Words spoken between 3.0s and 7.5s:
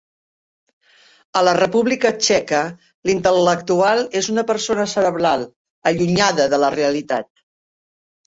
l'intel·lectual és una persona cerebral, allunyada de la realitat.